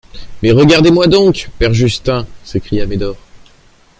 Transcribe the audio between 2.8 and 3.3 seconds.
Médor.